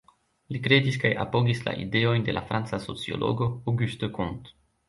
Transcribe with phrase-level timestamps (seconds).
[0.53, 4.61] Li kredis kaj apogis la ideojn de la franca sociologo, Auguste Comte.